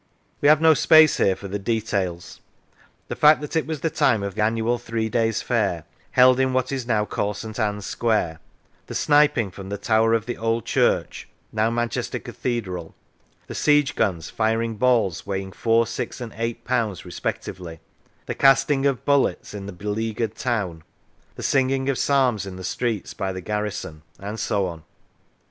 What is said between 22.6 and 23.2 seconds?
streets